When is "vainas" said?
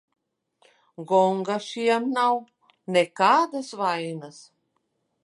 3.83-4.41